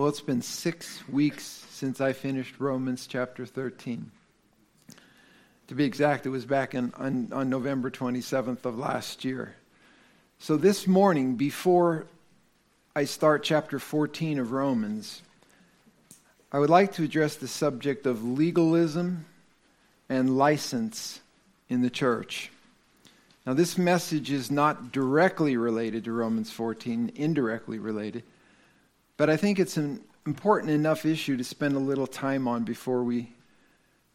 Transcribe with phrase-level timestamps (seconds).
[0.00, 4.10] Well, it's been six weeks since I finished Romans chapter 13.
[5.66, 9.56] To be exact, it was back in, on, on November 27th of last year.
[10.38, 12.06] So this morning, before
[12.96, 15.20] I start chapter 14 of Romans,
[16.50, 19.26] I would like to address the subject of legalism
[20.08, 21.20] and license
[21.68, 22.50] in the church.
[23.46, 28.22] Now, this message is not directly related to Romans 14, indirectly related,
[29.20, 33.02] but I think it's an important enough issue to spend a little time on before
[33.02, 33.30] we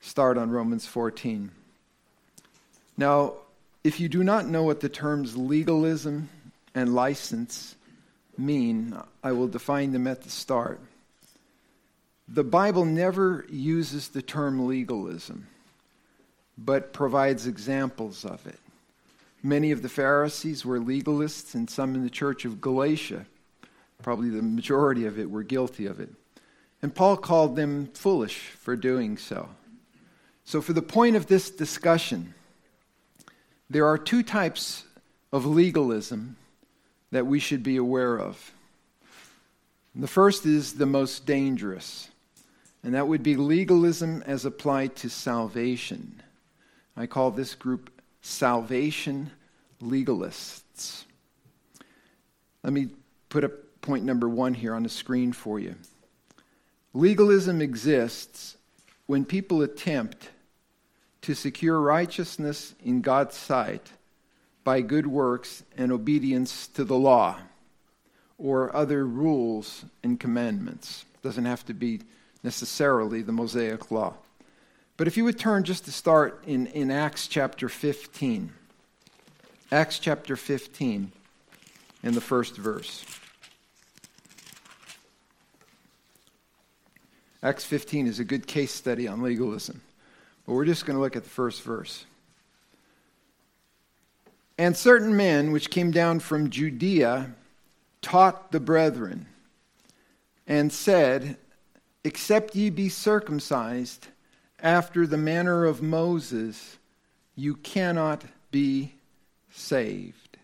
[0.02, 1.52] start on Romans 14.
[2.98, 3.34] Now,
[3.84, 6.30] if you do not know what the terms legalism
[6.74, 7.76] and license
[8.36, 10.80] mean, I will define them at the start.
[12.28, 15.46] The Bible never uses the term legalism,
[16.58, 18.58] but provides examples of it.
[19.44, 23.28] Many of the Pharisees were legalists, and some in the church of Galatia,
[24.06, 26.12] probably the majority of it, were guilty of it.
[26.80, 29.50] And Paul called them foolish for doing so.
[30.44, 32.36] So, for the point of this discussion,
[33.68, 34.84] there are two types
[35.34, 36.36] of legalism
[37.10, 38.54] that we should be aware of.
[39.96, 42.08] The first is the most dangerous,
[42.84, 46.22] and that would be legalism as applied to salvation.
[46.96, 47.90] I call this group
[48.22, 49.32] salvation
[49.82, 51.06] legalists.
[52.62, 52.90] Let me
[53.30, 55.76] put up point number one here on the screen for you.
[56.94, 58.58] Legalism exists
[59.06, 60.30] when people attempt
[61.22, 63.92] to secure righteousness in God's sight
[64.64, 67.38] by good works and obedience to the law
[68.38, 71.06] or other rules and commandments.
[71.22, 72.02] Doesn't have to be
[72.44, 74.16] necessarily the Mosaic law.
[74.98, 78.52] But if you would turn just to start in, in Acts chapter 15.
[79.72, 81.12] Acts chapter 15,
[82.04, 83.04] in the first verse.
[87.46, 89.80] Acts 15 is a good case study on legalism.
[90.48, 92.04] But we're just going to look at the first verse.
[94.58, 97.36] And certain men which came down from Judea
[98.02, 99.28] taught the brethren
[100.48, 101.38] and said,
[102.04, 104.08] Except ye be circumcised
[104.60, 106.80] after the manner of Moses,
[107.36, 108.96] you cannot be
[109.52, 110.40] saved.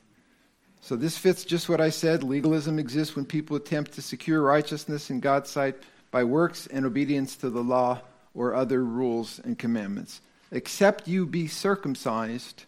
[0.82, 2.22] So this fits just what I said.
[2.22, 5.78] Legalism exists when people attempt to secure righteousness in God's sight
[6.12, 8.02] by works and obedience to the law
[8.34, 10.22] or other rules and commandments.
[10.52, 12.66] Except you be circumcised,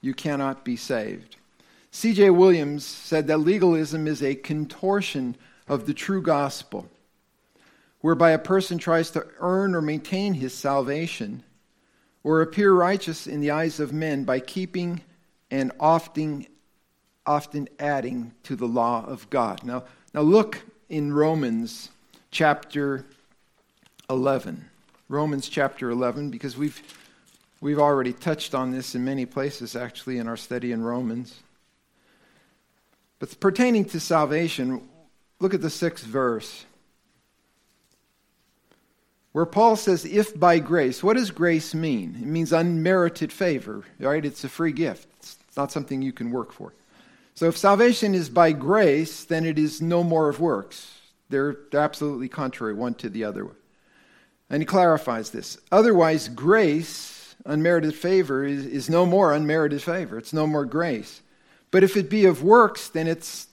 [0.00, 1.36] you cannot be saved.
[1.90, 2.30] C.J.
[2.30, 5.36] Williams said that legalism is a contortion
[5.68, 6.88] of the true gospel
[8.00, 11.42] whereby a person tries to earn or maintain his salvation
[12.22, 15.00] or appear righteous in the eyes of men by keeping
[15.50, 16.46] and often,
[17.24, 19.64] often adding to the law of God.
[19.64, 21.90] Now, now look in Romans
[22.30, 23.04] chapter
[24.10, 24.64] 11.
[25.08, 26.80] Romans chapter 11, because we've,
[27.60, 31.34] we've already touched on this in many places actually in our study in Romans.
[33.18, 34.82] But pertaining to salvation,
[35.40, 36.64] look at the sixth verse
[39.36, 42.16] where Paul says, if by grace, what does grace mean?
[42.18, 44.24] It means unmerited favor, right?
[44.24, 46.72] It's a free gift, it's not something you can work for.
[47.34, 50.90] So if salvation is by grace, then it is no more of works.
[51.28, 53.48] They're absolutely contrary one to the other.
[54.48, 55.58] And he clarifies this.
[55.72, 60.18] Otherwise, grace, unmerited favor, is, is no more unmerited favor.
[60.18, 61.20] It's no more grace.
[61.70, 63.48] But if it be of works, then it's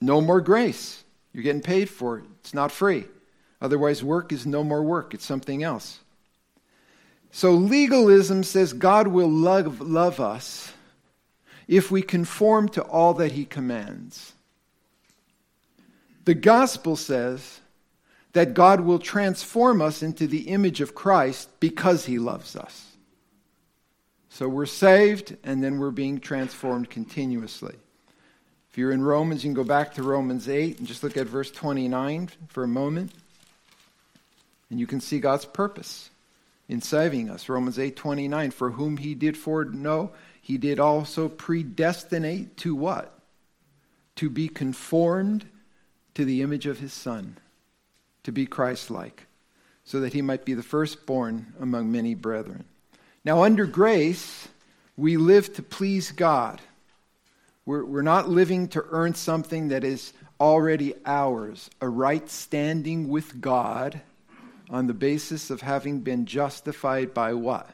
[0.00, 1.02] no more grace.
[1.32, 3.04] You're getting paid for it, it's not free.
[3.60, 6.00] Otherwise, work is no more work, it's something else.
[7.32, 10.72] So, legalism says God will love, love us
[11.66, 14.33] if we conform to all that He commands.
[16.24, 17.60] The gospel says
[18.32, 22.92] that God will transform us into the image of Christ because He loves us.
[24.30, 27.76] So we're saved and then we're being transformed continuously.
[28.70, 31.28] If you're in Romans, you can go back to Romans 8 and just look at
[31.28, 33.12] verse 29 for a moment.
[34.70, 36.10] And you can see God's purpose
[36.68, 37.48] in saving us.
[37.48, 43.16] Romans 8:29 for whom he did foreknow, he did also predestinate to what?
[44.16, 45.46] To be conformed
[46.14, 47.36] to the image of his son,
[48.22, 49.26] to be Christ-like,
[49.84, 52.64] so that he might be the firstborn among many brethren.
[53.24, 54.48] Now under grace,
[54.96, 56.60] we live to please God.
[57.66, 63.40] We're, we're not living to earn something that is already ours, a right standing with
[63.40, 64.00] God
[64.70, 67.70] on the basis of having been justified by what?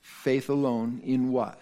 [0.00, 1.60] Faith alone in what?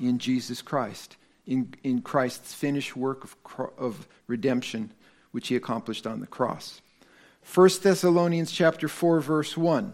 [0.00, 1.16] In Jesus Christ.
[1.46, 3.36] In, in Christ's finished work of,
[3.76, 4.92] of redemption,
[5.32, 6.80] which he accomplished on the cross.
[7.42, 9.92] 1 Thessalonians chapter 4 verse 1.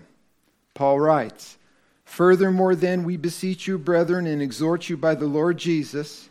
[0.74, 1.56] Paul writes,
[2.04, 6.28] "Furthermore then we beseech you brethren and exhort you by the Lord Jesus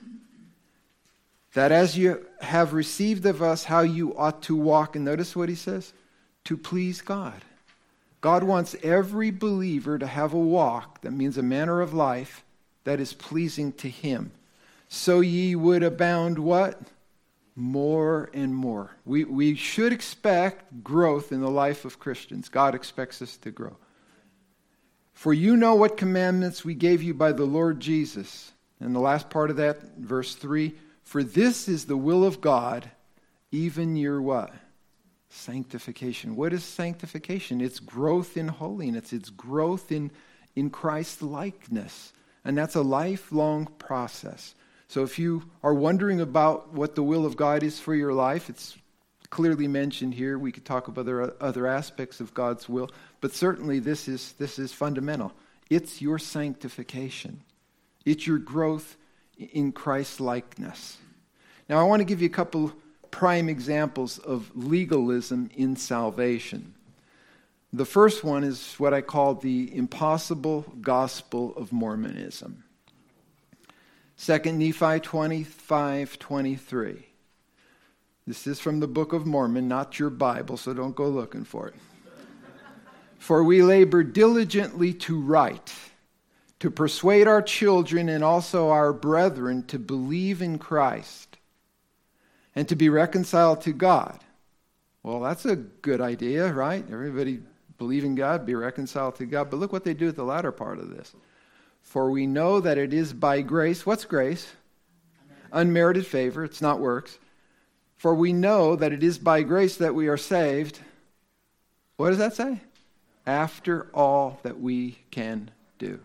[1.53, 5.49] that as you have received of us how you ought to walk and notice what
[5.49, 5.93] he says,
[6.43, 7.43] to please God."
[8.19, 12.43] God wants every believer to have a walk that means a manner of life
[12.83, 14.31] that is pleasing to him.
[14.89, 16.79] So ye would abound what?
[17.59, 18.91] More and more.
[19.03, 22.49] We, we should expect growth in the life of Christians.
[22.49, 23.77] God expects us to grow.
[25.13, 28.51] For you know what commandments we gave you by the Lord Jesus.
[28.79, 32.91] And the last part of that, verse 3 For this is the will of God,
[33.51, 34.53] even your what?
[35.29, 36.35] Sanctification.
[36.35, 37.59] What is sanctification?
[37.59, 40.11] It's growth in holiness, it's growth in,
[40.55, 42.13] in Christ likeness.
[42.45, 44.53] And that's a lifelong process.
[44.87, 48.49] So if you are wondering about what the will of God is for your life,
[48.49, 48.77] it's
[49.29, 50.39] clearly mentioned here.
[50.39, 52.89] We could talk about other, other aspects of God's will,
[53.19, 55.33] but certainly this is, this is fundamental.
[55.69, 57.41] It's your sanctification,
[58.05, 58.95] it's your growth
[59.37, 60.97] in Christ likeness.
[61.69, 62.71] Now, I want to give you a couple
[63.11, 66.73] prime examples of legalism in salvation.
[67.73, 72.63] The first one is what I call the impossible gospel of Mormonism.
[74.19, 77.07] 2 Nephi 25 23.
[78.25, 81.67] This is from the Book of Mormon, not your Bible, so don't go looking for
[81.67, 81.75] it.
[83.19, 85.73] for we labor diligently to write,
[86.59, 91.37] to persuade our children and also our brethren to believe in Christ
[92.55, 94.19] and to be reconciled to God.
[95.03, 96.83] Well, that's a good idea, right?
[96.91, 97.39] Everybody
[97.77, 99.51] believe in God, be reconciled to God.
[99.51, 101.13] But look what they do at the latter part of this.
[101.87, 103.85] For we know that it is by grace.
[103.85, 104.51] What's grace?
[105.53, 106.43] Unmerited favor.
[106.43, 107.17] It's not works.
[107.95, 110.79] For we know that it is by grace that we are saved.
[111.95, 112.59] What does that say?
[113.25, 115.49] After all that we can
[115.79, 116.01] do.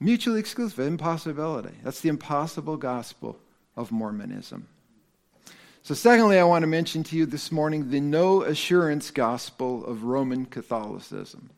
[0.00, 1.74] Mutually exclusive, impossibility.
[1.82, 3.38] That's the impossible gospel
[3.76, 4.66] of Mormonism.
[5.82, 10.04] So, secondly, I want to mention to you this morning the no assurance gospel of
[10.04, 11.50] Roman Catholicism.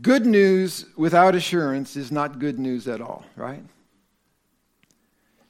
[0.00, 3.64] Good news without assurance is not good news at all, right?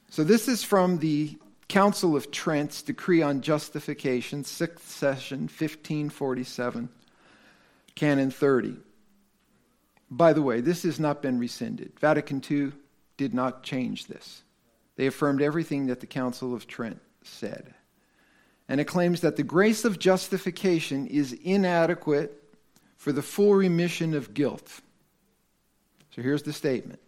[0.09, 6.89] So, this is from the Council of Trent's Decree on Justification, 6th session, 1547,
[7.95, 8.77] Canon 30.
[10.09, 11.97] By the way, this has not been rescinded.
[11.99, 12.73] Vatican II
[13.15, 14.41] did not change this.
[14.95, 17.73] They affirmed everything that the Council of Trent said.
[18.67, 22.40] And it claims that the grace of justification is inadequate
[23.01, 24.79] for the full remission of guilt.
[26.11, 26.99] So here's the statement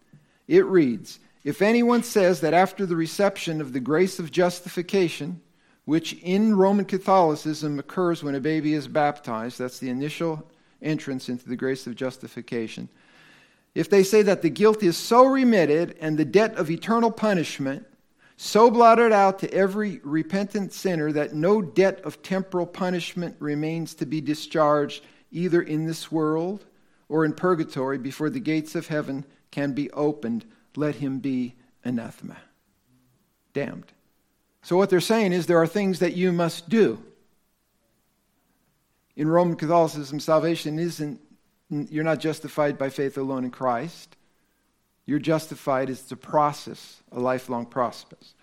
[0.47, 5.39] it reads If anyone says that after the reception of the grace of justification,
[5.85, 10.49] which in Roman Catholicism occurs when a baby is baptized, that's the initial
[10.81, 12.89] entrance into the grace of justification.
[13.75, 17.85] If they say that the guilt is so remitted and the debt of eternal punishment
[18.35, 24.07] so blotted out to every repentant sinner that no debt of temporal punishment remains to
[24.07, 25.03] be discharged
[25.33, 26.63] either in this world
[27.09, 30.45] or in purgatory before the gates of heaven can be opened,
[30.75, 32.37] let him be anathema.
[33.53, 33.91] Damned.
[34.61, 37.03] So, what they're saying is there are things that you must do.
[39.15, 41.19] In Roman Catholicism, salvation isn't,
[41.69, 44.15] you're not justified by faith alone in Christ.
[45.05, 48.33] You're justified as a process, a lifelong process.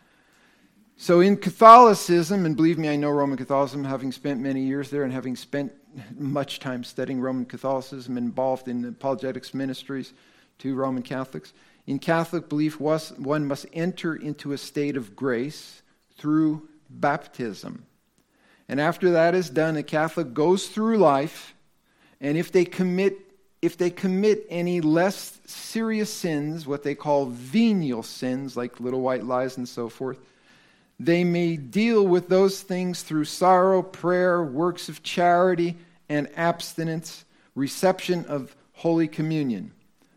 [0.96, 5.02] So, in Catholicism, and believe me, I know Roman Catholicism, having spent many years there
[5.02, 5.72] and having spent
[6.16, 10.12] much time studying Roman Catholicism, involved in apologetics ministries
[10.58, 11.52] to Roman Catholics.
[11.86, 15.82] In Catholic belief, one must enter into a state of grace
[16.16, 17.86] through baptism.
[18.68, 21.54] And after that is done, a Catholic goes through life,
[22.20, 23.18] and if they commit
[23.62, 29.24] if they commit any less serious sins, what they call venial sins, like little white
[29.24, 30.18] lies and so forth,
[31.00, 35.78] they may deal with those things through sorrow, prayer, works of charity,
[36.10, 39.72] and abstinence, reception of Holy Communion.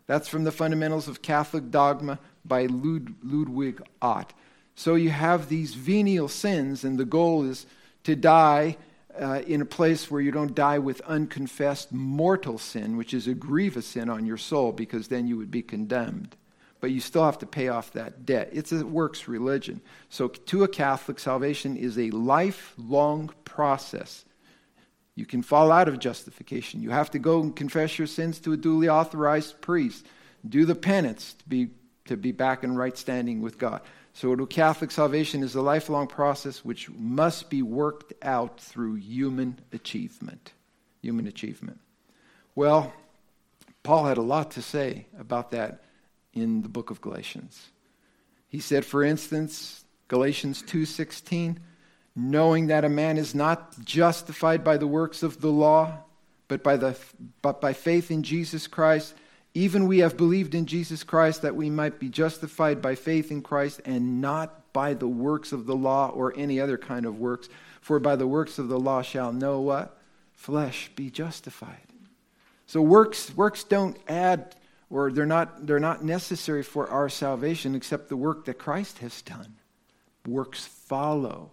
[0.06, 4.34] That's from the Fundamentals of Catholic Dogma by Lud- Ludwig Ott.
[4.74, 7.64] So you have these venial sins, and the goal is
[8.02, 8.76] to die
[9.18, 13.32] uh, in a place where you don't die with unconfessed mortal sin, which is a
[13.32, 16.36] grievous sin on your soul, because then you would be condemned
[16.84, 18.50] but you still have to pay off that debt.
[18.52, 19.80] It's a works religion.
[20.10, 24.26] So, to a Catholic, salvation is a lifelong process.
[25.14, 26.82] You can fall out of justification.
[26.82, 30.04] You have to go and confess your sins to a duly authorized priest,
[30.46, 31.70] do the penance to be,
[32.04, 33.80] to be back in right standing with God.
[34.12, 39.58] So, to Catholic salvation is a lifelong process which must be worked out through human
[39.72, 40.52] achievement.
[41.00, 41.80] Human achievement.
[42.54, 42.92] Well,
[43.82, 45.80] Paul had a lot to say about that
[46.34, 47.70] in the book of Galatians.
[48.48, 51.58] He said, for instance, Galatians 2:16,
[52.14, 56.04] knowing that a man is not justified by the works of the law,
[56.48, 56.96] but by, the,
[57.42, 59.14] but by faith in Jesus Christ,
[59.54, 63.40] even we have believed in Jesus Christ that we might be justified by faith in
[63.40, 67.48] Christ and not by the works of the law or any other kind of works.
[67.80, 69.96] For by the works of the law shall no what?
[70.32, 71.78] Flesh be justified.
[72.66, 74.56] So works, works don't add
[74.90, 79.22] or they're not, they're not necessary for our salvation except the work that Christ has
[79.22, 79.56] done.
[80.26, 81.50] Works follow,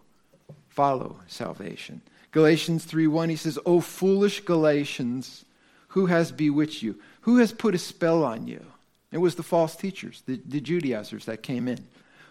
[0.69, 2.01] follow salvation.
[2.31, 5.43] Galatians 3:1 he says, "O foolish Galatians,
[5.89, 6.97] who has bewitched you?
[7.21, 8.65] Who has put a spell on you?
[9.11, 11.85] It was the false teachers, the, the Judaizers that came in.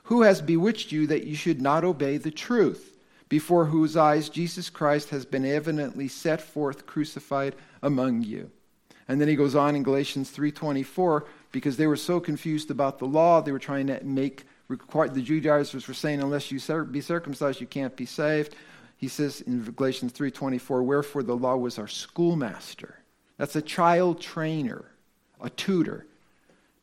[0.04, 2.96] Who has bewitched you that you should not obey the truth,
[3.28, 8.50] before whose eyes Jesus Christ has been evidently set forth crucified among you?
[9.10, 13.06] And then he goes on in Galatians 3:24 because they were so confused about the
[13.06, 17.66] law, they were trying to make the Judaizers were saying unless you be circumcised you
[17.66, 18.54] can't be saved.
[18.96, 23.00] He says in Galatians 3:24, "Wherefore the law was our schoolmaster."
[23.36, 24.84] That's a child trainer,
[25.40, 26.06] a tutor,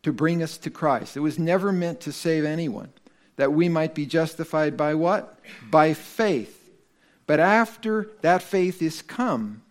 [0.03, 1.15] to bring us to Christ.
[1.15, 2.89] It was never meant to save anyone,
[3.37, 5.39] that we might be justified by what?
[5.71, 6.69] By faith.
[7.25, 9.61] But after that faith is come,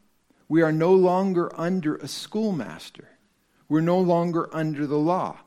[0.49, 3.09] we are no longer under a schoolmaster.
[3.69, 5.38] We're no longer under the law.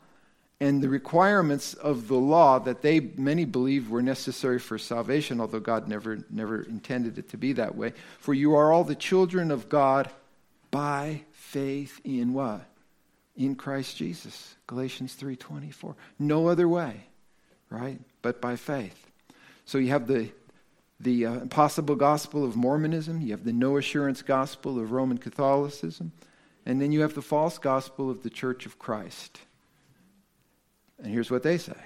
[0.62, 5.62] And the requirements of the law that they many believed were necessary for salvation, although
[5.62, 7.94] God never, never intended it to be that way.
[8.20, 10.10] For you are all the children of God
[10.70, 12.66] by faith in what?
[13.38, 14.56] In Christ Jesus.
[14.68, 15.96] Galatians 3:24.
[16.20, 17.06] No other way,
[17.70, 18.02] right?
[18.22, 19.10] But by faith.
[19.64, 20.30] So you have the
[21.00, 26.12] the uh, impossible gospel of Mormonism, you have the no assurance gospel of Roman Catholicism,
[26.66, 29.40] and then you have the false gospel of the Church of Christ.
[30.98, 31.78] And here's what they say.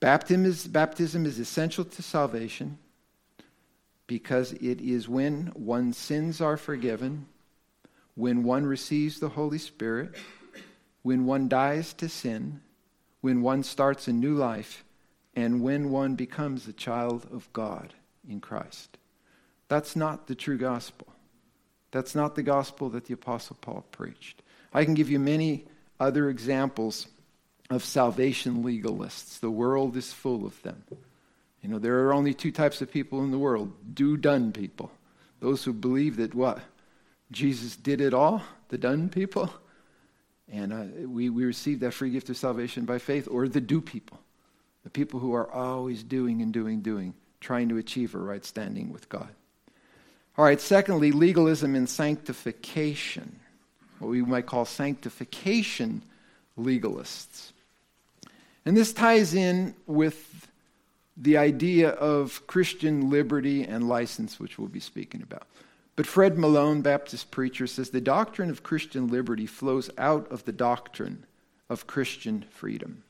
[0.00, 2.78] Baptism is, baptism is essential to salvation
[4.06, 7.26] because it is when one's sins are forgiven
[8.18, 10.12] when one receives the Holy Spirit,
[11.02, 12.60] when one dies to sin,
[13.20, 14.84] when one starts a new life,
[15.38, 17.94] and when one becomes a child of God
[18.28, 18.98] in Christ.
[19.68, 21.06] That's not the true gospel.
[21.92, 24.42] That's not the gospel that the Apostle Paul preached.
[24.74, 25.66] I can give you many
[26.00, 27.06] other examples
[27.70, 29.38] of salvation legalists.
[29.38, 30.82] The world is full of them.
[31.62, 34.90] You know, there are only two types of people in the world do done people.
[35.38, 36.58] Those who believe that what?
[37.30, 39.52] Jesus did it all, the done people.
[40.50, 43.80] And uh, we, we receive that free gift of salvation by faith, or the do
[43.80, 44.18] people,
[44.88, 48.90] the people who are always doing and doing, doing, trying to achieve a right standing
[48.90, 49.28] with God.
[50.38, 53.38] All right, secondly, legalism and sanctification,
[53.98, 56.02] what we might call sanctification
[56.58, 57.52] legalists.
[58.64, 60.48] And this ties in with
[61.18, 65.46] the idea of Christian liberty and license, which we'll be speaking about.
[65.96, 70.52] But Fred Malone, Baptist preacher, says the doctrine of Christian liberty flows out of the
[70.52, 71.26] doctrine
[71.68, 73.02] of Christian freedom.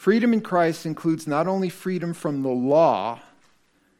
[0.00, 3.20] Freedom in Christ includes not only freedom from the law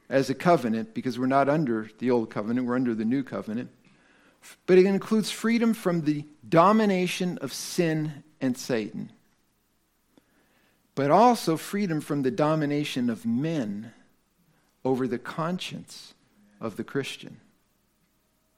[0.08, 3.68] as a covenant, because we're not under the old covenant, we're under the new covenant,
[4.64, 9.12] but it includes freedom from the domination of sin and Satan,
[10.94, 13.92] but also freedom from the domination of men
[14.86, 16.14] over the conscience
[16.62, 17.42] of the Christian.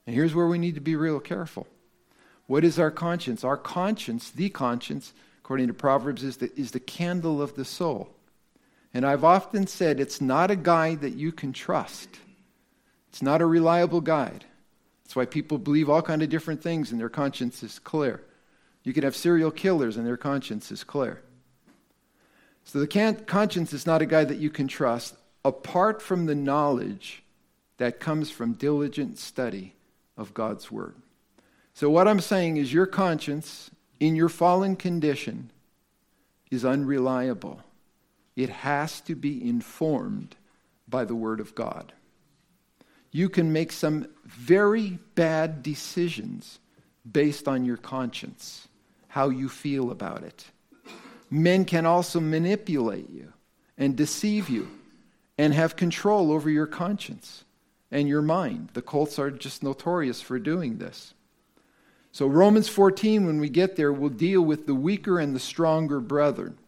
[0.06, 1.66] And here's where we need to be real careful.
[2.46, 3.42] What is our conscience?
[3.42, 5.12] Our conscience, the conscience,
[5.52, 8.09] according to Proverbs, is the, is the candle of the soul.
[8.94, 12.09] And I've often said it's not a guide that you can trust.
[13.11, 14.47] It's not a reliable guide.
[15.04, 18.23] That's why people believe all kind of different things and their conscience is clear.
[18.82, 21.21] You can have serial killers and their conscience is clear.
[22.64, 26.35] So the can- conscience is not a guide that you can trust apart from the
[26.35, 27.25] knowledge
[27.76, 29.75] that comes from diligent study
[30.16, 30.94] of God's Word.
[31.75, 33.71] So, what I'm saying is, your conscience
[34.02, 35.49] in your fallen condition
[36.50, 37.61] is unreliable.
[38.35, 40.35] It has to be informed
[40.88, 41.92] by the Word of God.
[43.12, 46.59] You can make some very bad decisions
[47.12, 48.66] based on your conscience,
[49.06, 50.47] how you feel about it.
[51.30, 53.32] Men can also manipulate you
[53.78, 54.68] and deceive you
[55.38, 57.44] and have control over your conscience
[57.92, 58.71] and your mind.
[58.73, 61.14] The cults are just notorious for doing this.
[62.12, 65.99] So, Romans 14, when we get there, will deal with the weaker and the stronger
[65.99, 66.59] brethren.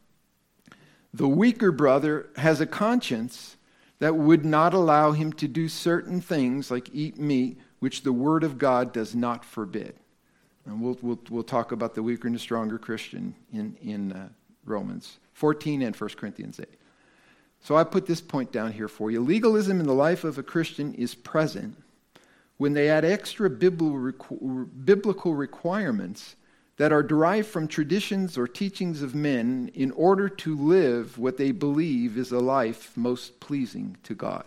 [1.13, 3.57] The weaker brother has a conscience
[3.99, 8.43] that would not allow him to do certain things like eat meat, which the Word
[8.43, 9.95] of God does not forbid.
[10.65, 14.29] And we'll, we'll, we'll talk about the weaker and the stronger Christian in, in uh,
[14.65, 16.67] Romans 14 and 1 Corinthians 8.
[17.61, 19.21] So I put this point down here for you.
[19.21, 21.77] Legalism in the life of a Christian is present
[22.57, 26.37] when they add extra biblical requirements
[26.77, 31.53] that are derived from traditions or teachings of men in order to live what they
[31.53, 34.45] believe is a life most pleasing to God.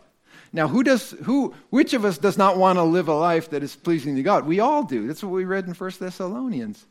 [0.53, 3.63] Now, who does who which of us does not want to live a life that
[3.63, 4.45] is pleasing to God?
[4.45, 5.07] We all do.
[5.07, 6.85] That's what we read in 1 Thessalonians.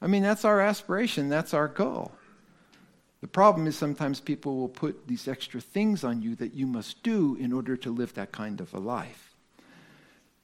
[0.00, 2.12] I mean, that's our aspiration, that's our goal.
[3.20, 7.02] The problem is sometimes people will put these extra things on you that you must
[7.02, 9.29] do in order to live that kind of a life.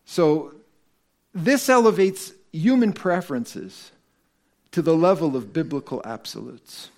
[0.07, 0.55] So,
[1.35, 3.91] this elevates human preferences
[4.71, 6.91] to the level of biblical absolutes.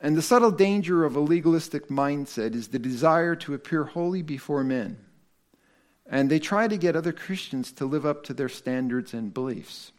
[0.00, 4.62] And the subtle danger of a legalistic mindset is the desire to appear holy before
[4.62, 4.98] men.
[6.06, 9.92] And they try to get other Christians to live up to their standards and beliefs.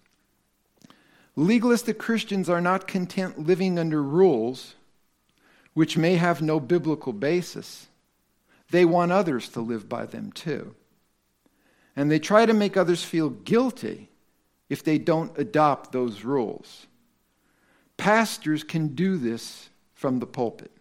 [1.35, 4.75] Legalistic Christians are not content living under rules
[5.73, 7.87] which may have no biblical basis.
[8.71, 10.75] They want others to live by them too.
[11.95, 14.09] And they try to make others feel guilty
[14.69, 16.87] if they don't adopt those rules.
[17.97, 20.71] Pastors can do this from the pulpit.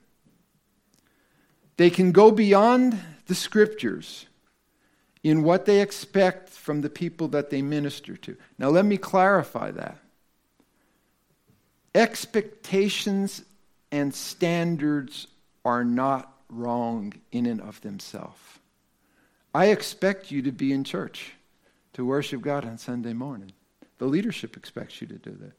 [1.77, 4.27] They can go beyond the scriptures
[5.23, 8.37] in what they expect from the people that they minister to.
[8.59, 9.99] Now, let me clarify that.
[11.95, 13.43] Expectations
[13.91, 15.29] and standards
[15.65, 18.41] are not wrong in and of themselves.
[19.55, 21.33] I expect you to be in church
[21.93, 23.53] to worship God on Sunday morning.
[23.99, 25.53] The leadership expects you to do that.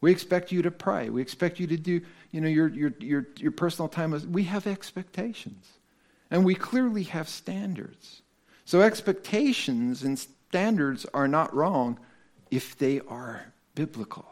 [0.00, 1.10] We expect you to pray.
[1.10, 4.32] We expect you to do, you know, your, your, your, your personal time.
[4.32, 5.66] We have expectations.
[6.30, 8.22] And we clearly have standards.
[8.64, 11.98] So expectations and standards are not wrong
[12.50, 14.26] if they are biblical.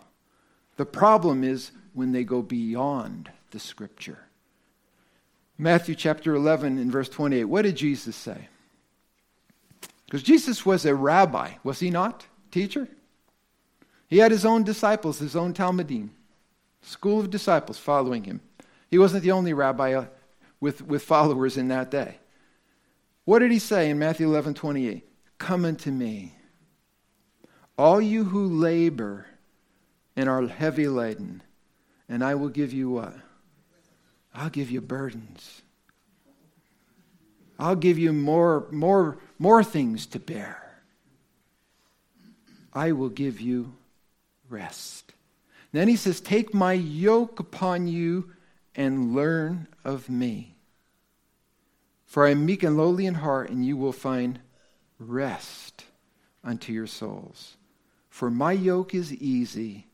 [0.76, 4.18] The problem is when they go beyond the scripture.
[5.60, 7.44] Matthew chapter 11 and verse 28.
[7.44, 8.48] What did Jesus say?
[10.06, 12.26] Because Jesus was a rabbi, was he not?
[12.50, 12.88] Teacher?
[14.08, 16.08] He had his own disciples, his own talmidim,
[16.80, 18.40] school of disciples following him.
[18.90, 20.06] He wasn't the only rabbi uh,
[20.60, 22.16] with, with followers in that day.
[23.26, 25.06] What did he say in Matthew 11 28?
[25.36, 26.34] Come unto me,
[27.76, 29.26] all you who labor
[30.16, 31.42] and are heavy laden,
[32.08, 33.14] and I will give you what?
[34.34, 35.62] I'll give you burdens.
[37.58, 40.82] I'll give you more, more, more things to bear.
[42.72, 43.74] I will give you
[44.48, 45.12] rest.
[45.72, 48.30] Then he says, Take my yoke upon you
[48.74, 50.54] and learn of me.
[52.06, 54.40] For I am meek and lowly in heart, and you will find
[54.98, 55.84] rest
[56.42, 57.56] unto your souls.
[58.08, 59.86] For my yoke is easy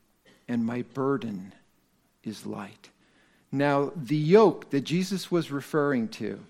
[0.48, 1.52] and my burden
[2.24, 2.90] is light.
[3.56, 6.40] Now, the yoke that Jesus was referring to,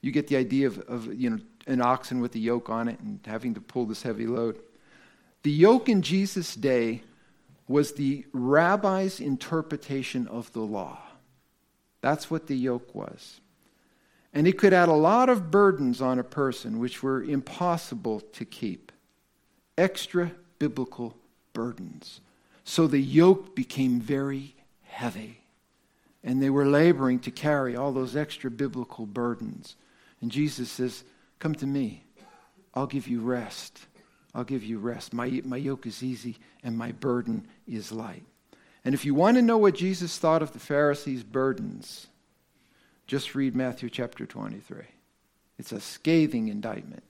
[0.00, 2.98] you get the idea of, of you know, an oxen with a yoke on it
[3.00, 4.58] and having to pull this heavy load.
[5.42, 7.02] The yoke in Jesus' day
[7.68, 10.98] was the rabbi's interpretation of the law.
[12.00, 13.40] That's what the yoke was.
[14.32, 18.44] And it could add a lot of burdens on a person which were impossible to
[18.44, 18.90] keep.
[19.78, 21.16] Extra biblical
[21.52, 22.20] burdens.
[22.64, 25.39] So the yoke became very heavy.
[26.22, 29.76] And they were laboring to carry all those extra biblical burdens.
[30.20, 31.04] And Jesus says,
[31.38, 32.04] Come to me.
[32.74, 33.86] I'll give you rest.
[34.34, 35.12] I'll give you rest.
[35.12, 38.22] My, my yoke is easy and my burden is light.
[38.84, 42.06] And if you want to know what Jesus thought of the Pharisees' burdens,
[43.06, 44.78] just read Matthew chapter 23.
[45.58, 47.02] It's a scathing indictment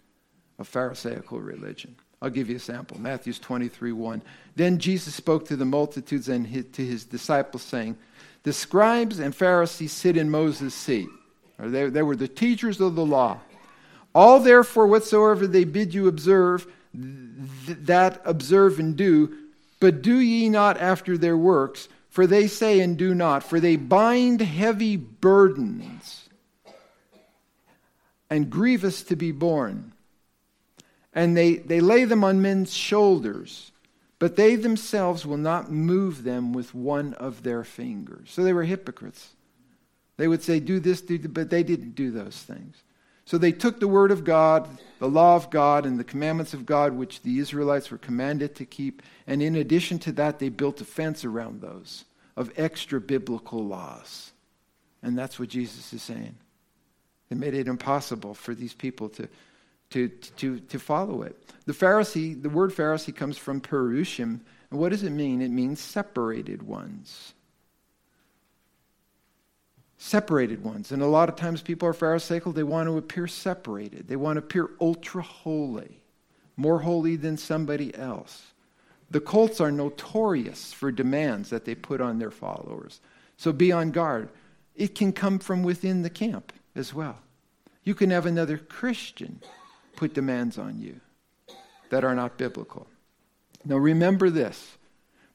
[0.58, 1.96] of Pharisaical religion.
[2.22, 3.00] I'll give you a sample.
[3.00, 4.22] Matthew 23 1.
[4.56, 7.96] Then Jesus spoke to the multitudes and to his disciples, saying,
[8.42, 11.08] The scribes and Pharisees sit in Moses' seat.
[11.58, 13.40] They, they were the teachers of the law.
[14.14, 19.36] All therefore, whatsoever they bid you observe, th- that observe and do,
[19.78, 23.76] but do ye not after their works, for they say and do not, for they
[23.76, 26.28] bind heavy burdens
[28.28, 29.92] and grievous to be borne.
[31.12, 33.72] And they, they lay them on men's shoulders,
[34.18, 38.30] but they themselves will not move them with one of their fingers.
[38.30, 39.30] So they were hypocrites.
[40.16, 42.76] They would say, Do this, do that, but they didn't do those things.
[43.24, 44.68] So they took the word of God,
[44.98, 48.64] the law of God, and the commandments of God, which the Israelites were commanded to
[48.64, 49.02] keep.
[49.26, 52.04] And in addition to that, they built a fence around those,
[52.36, 54.32] of extra biblical laws.
[55.02, 56.34] And that's what Jesus is saying.
[57.28, 59.28] They made it impossible for these people to,
[59.90, 61.36] to, to, to follow it.
[61.66, 64.40] The Pharisee, the word Pharisee comes from Perushim.
[64.70, 65.42] And what does it mean?
[65.42, 67.34] It means separated ones.
[69.98, 70.92] Separated ones.
[70.92, 74.08] And a lot of times people are Pharisaical, they want to appear separated.
[74.08, 76.02] They want to appear ultra holy,
[76.56, 78.46] more holy than somebody else.
[79.10, 83.00] The cults are notorious for demands that they put on their followers.
[83.36, 84.28] So be on guard.
[84.76, 87.18] It can come from within the camp as well.
[87.82, 89.40] You can have another Christian
[89.96, 91.00] put demands on you
[91.90, 92.86] that are not biblical.
[93.64, 94.76] Now remember this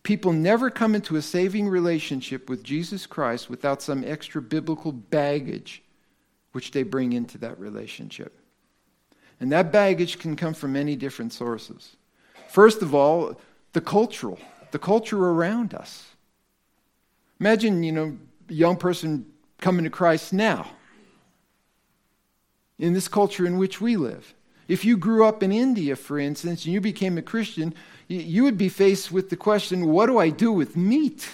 [0.03, 5.81] people never come into a saving relationship with Jesus Christ without some extra biblical baggage
[6.51, 8.39] which they bring into that relationship.
[9.39, 11.97] And that baggage can come from many different sources.
[12.47, 13.39] First of all,
[13.73, 14.39] the cultural,
[14.71, 16.05] the culture around us.
[17.39, 18.17] Imagine, you know,
[18.49, 19.25] a young person
[19.59, 20.69] coming to Christ now
[22.77, 24.33] in this culture in which we live.
[24.67, 27.73] If you grew up in India, for instance, and you became a Christian,
[28.07, 31.29] you would be faced with the question what do I do with meat?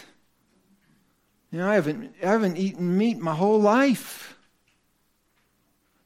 [1.51, 4.37] You know, I haven't, I haven't eaten meat my whole life.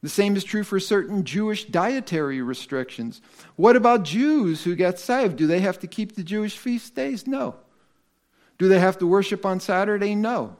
[0.02, 3.20] The same is true for certain Jewish dietary restrictions.
[3.56, 5.36] What about Jews who get saved?
[5.36, 7.26] Do they have to keep the Jewish feast days?
[7.26, 7.56] No.
[8.58, 10.14] Do they have to worship on Saturday?
[10.14, 10.56] No.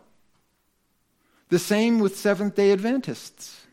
[1.49, 3.66] The same with Seventh day Adventists.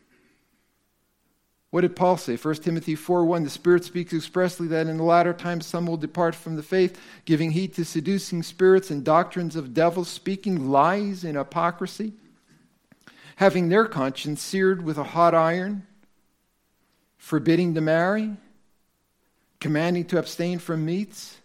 [1.74, 2.36] What did Paul say?
[2.36, 5.96] 1 Timothy 4 1 The Spirit speaks expressly that in the latter times some will
[5.96, 11.24] depart from the faith, giving heed to seducing spirits and doctrines of devils, speaking lies
[11.24, 12.12] and hypocrisy
[13.36, 15.84] having their conscience seared with a hot iron,
[17.18, 18.36] forbidding to marry,
[19.58, 21.38] commanding to abstain from meats,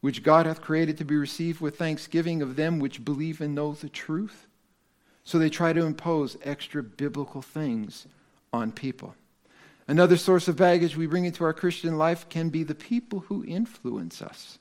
[0.00, 3.74] which God hath created to be received with thanksgiving of them which believe and know
[3.74, 4.46] the truth.
[5.24, 8.06] So they try to impose extra biblical things
[8.54, 9.14] on people.
[9.88, 13.44] Another source of baggage we bring into our Christian life can be the people who
[13.44, 14.58] influence us.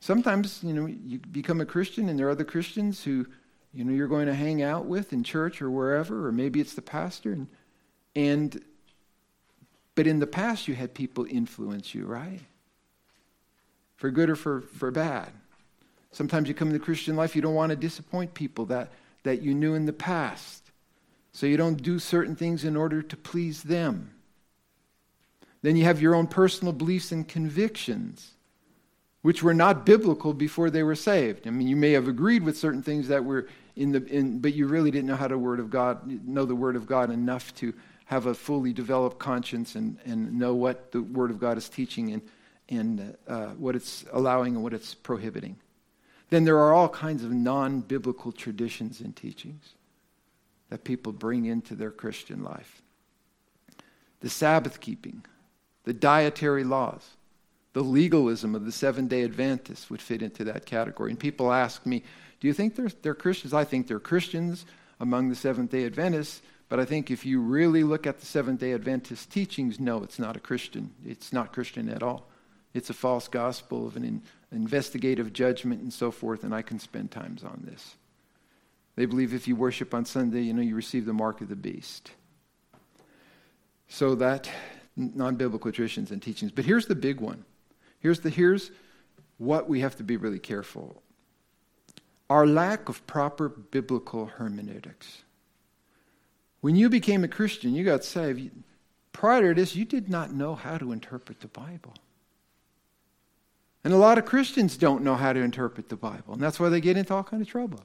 [0.00, 3.26] Sometimes, you know, you become a Christian and there are other Christians who
[3.74, 6.74] you know you're going to hang out with in church or wherever, or maybe it's
[6.74, 7.32] the pastor.
[7.32, 7.46] And,
[8.16, 8.64] and
[9.94, 12.40] but in the past, you had people influence you, right?
[13.96, 15.28] For good or for, for bad.
[16.12, 18.90] Sometimes you come into Christian life, you don't want to disappoint people that,
[19.22, 20.59] that you knew in the past.
[21.32, 24.12] So you don't do certain things in order to please them.
[25.62, 28.32] Then you have your own personal beliefs and convictions
[29.22, 31.46] which were not biblical before they were saved.
[31.46, 34.54] I mean, you may have agreed with certain things that were in the, in, but
[34.54, 37.54] you really didn't know how to word of God, know the Word of God enough
[37.56, 37.74] to
[38.06, 42.12] have a fully developed conscience and, and know what the Word of God is teaching
[42.12, 42.22] and,
[42.68, 45.56] and uh, what it's allowing and what it's prohibiting.
[46.30, 49.74] Then there are all kinds of non biblical traditions and teachings
[50.70, 52.82] that people bring into their Christian life.
[54.20, 55.24] The Sabbath keeping,
[55.84, 57.06] the dietary laws,
[57.72, 61.10] the legalism of the Seven day Adventists would fit into that category.
[61.10, 62.02] And people ask me,
[62.40, 63.54] Do you think they're, they're Christians?
[63.54, 64.64] I think they're Christians
[64.98, 66.42] among the Seventh day Adventists.
[66.68, 70.18] But I think if you really look at the Seventh day Adventist teachings, no, it's
[70.18, 70.92] not a Christian.
[71.04, 72.28] It's not Christian at all.
[72.74, 76.78] It's a false gospel of an in, investigative judgment and so forth, and I can
[76.78, 77.96] spend times on this.
[79.00, 81.56] They believe if you worship on Sunday, you know, you receive the mark of the
[81.56, 82.10] beast.
[83.88, 84.46] So that
[84.94, 86.52] non biblical traditions and teachings.
[86.52, 87.46] But here's the big one
[88.00, 88.70] Here's, the, here's
[89.38, 91.02] what we have to be really careful
[92.28, 95.22] our lack of proper biblical hermeneutics.
[96.60, 98.50] When you became a Christian, you got saved.
[99.12, 101.94] Prior to this, you did not know how to interpret the Bible.
[103.82, 106.68] And a lot of Christians don't know how to interpret the Bible, and that's why
[106.68, 107.80] they get into all kind of trouble.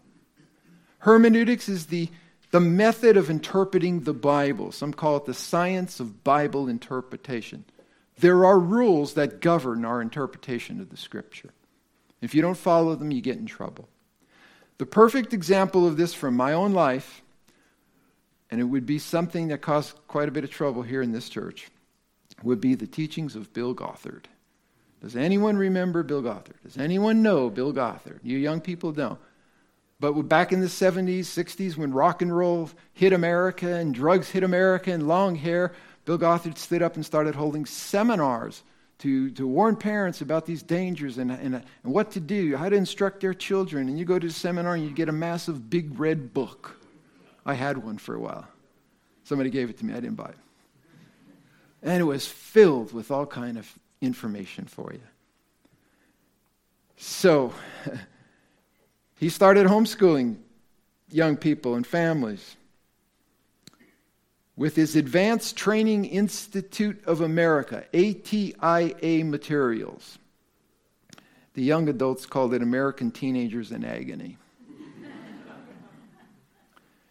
[1.06, 2.10] Hermeneutics is the,
[2.50, 4.72] the method of interpreting the Bible.
[4.72, 7.64] Some call it the science of Bible interpretation.
[8.18, 11.54] There are rules that govern our interpretation of the scripture.
[12.24, 13.88] If you don't follow them, you get in trouble.
[14.80, 17.22] The perfect example of this from my own life,
[18.50, 21.30] and it would be something that caused quite a bit of trouble here in this
[21.30, 21.68] church,
[22.42, 24.28] would be the teachings of Bill Gothard.
[25.04, 26.58] Does anyone remember Bill Gothard?
[26.64, 28.22] Does anyone know Bill Gothard?
[28.24, 29.20] You young people don't.
[30.00, 34.44] But back in the 70s, 60s, when rock and roll hit America and drugs hit
[34.44, 38.64] America and long hair, Bill Gothard stood up and started holding seminars
[39.00, 42.76] to, to warn parents about these dangers and, and, and what to do, how to
[42.76, 43.88] instruct their children.
[43.90, 46.80] And you go to the seminar and you get a massive big red book.
[47.46, 48.48] I had one for a while.
[49.24, 49.94] Somebody gave it to me.
[49.94, 50.38] I didn't buy it.
[51.84, 55.02] And it was filled with all kind of information for you.
[56.98, 57.54] So,
[59.16, 60.38] He started homeschooling
[61.10, 62.58] young people and families
[64.58, 70.18] with his Advanced Training Institute of America, ATIA materials.
[71.54, 74.38] The young adults called it American Teenagers in Agony.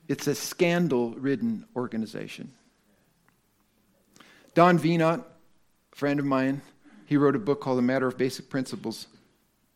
[0.08, 2.52] it's a scandal ridden organization.
[4.54, 6.62] Don Veinot, a friend of mine,
[7.06, 9.06] he wrote a book called A Matter of Basic Principles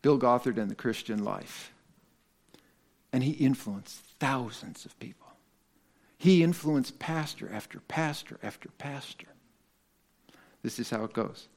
[0.01, 1.71] Bill Gothard and the Christian Life.
[3.11, 5.27] And he influenced thousands of people.
[6.17, 9.27] He influenced pastor after pastor after pastor.
[10.61, 11.47] This is how it goes.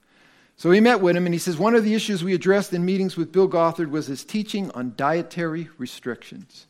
[0.56, 2.84] So he met with him, and he says one of the issues we addressed in
[2.84, 6.66] meetings with Bill Gothard was his teaching on dietary restrictions.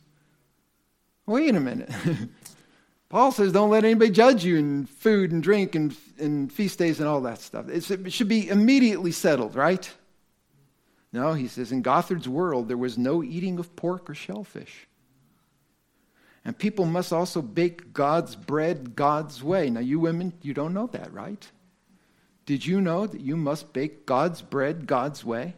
[1.25, 1.91] Wait a minute.
[3.09, 6.99] Paul says don't let anybody judge you in food and drink and, and feast days
[6.99, 7.69] and all that stuff.
[7.69, 9.87] It's, it should be immediately settled, right?
[11.13, 14.87] No, he says in Gothard's world there was no eating of pork or shellfish.
[16.43, 19.69] And people must also bake God's bread God's way.
[19.69, 21.47] Now, you women, you don't know that, right?
[22.45, 25.55] Did you know that you must bake God's bread God's way?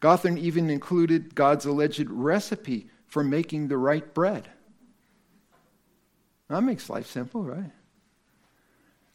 [0.00, 4.48] Gothard even included God's alleged recipe for making the right bread.
[6.48, 7.70] That makes life simple, right?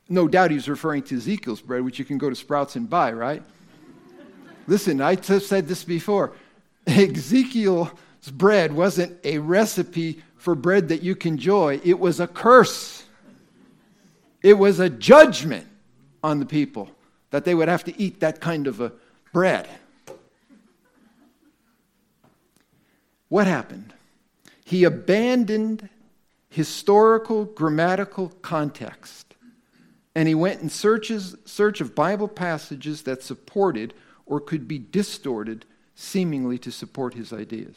[0.09, 3.11] No doubt he's referring to Ezekiel's bread, which you can go to Sprouts and buy,
[3.11, 3.43] right?
[4.67, 6.33] Listen, I have said this before.
[6.87, 7.89] Ezekiel's
[8.33, 13.05] bread wasn't a recipe for bread that you can enjoy, it was a curse.
[14.41, 15.65] It was a judgment
[16.21, 16.89] on the people
[17.29, 18.91] that they would have to eat that kind of a
[19.31, 19.69] bread.
[23.29, 23.93] What happened?
[24.65, 25.87] He abandoned
[26.49, 29.33] historical grammatical context
[30.15, 33.93] and he went in searches, search of Bible passages that supported
[34.25, 37.75] or could be distorted seemingly to support his ideas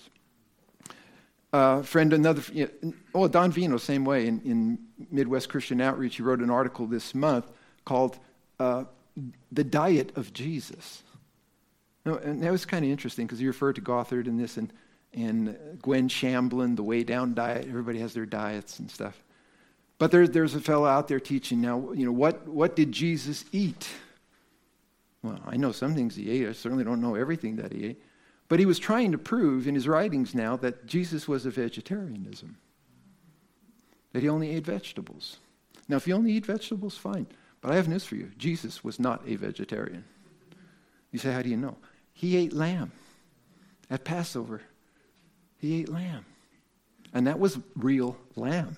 [1.57, 4.27] uh, friend, another, you know, oh, Don Veinot, same way.
[4.27, 4.79] In, in,
[5.11, 7.51] Midwest Christian Outreach, he wrote an article this month
[7.85, 8.19] called
[8.59, 8.85] uh,
[9.53, 11.03] The Diet of Jesus.
[12.07, 14.73] and that was kind of interesting because he referred to Gothard in this and,
[15.13, 17.67] and Gwen Shamblin, the Weigh Down diet.
[17.69, 19.23] Everybody has their diets and stuff.
[19.99, 23.45] But there, there's a fellow out there teaching now, you know, what, what did Jesus
[23.53, 23.87] eat?
[25.27, 26.49] Well, I know some things he ate.
[26.49, 28.03] I certainly don't know everything that he ate.
[28.49, 32.57] But he was trying to prove in his writings now that Jesus was a vegetarianism,
[34.13, 35.39] that he only ate vegetables.
[35.89, 37.27] Now, if you only eat vegetables, fine.
[37.61, 40.05] But I have news for you Jesus was not a vegetarian.
[41.11, 41.77] You say, How do you know?
[42.13, 42.93] He ate lamb
[43.91, 44.63] at Passover.
[45.59, 46.25] He ate lamb.
[47.13, 48.77] And that was real lamb.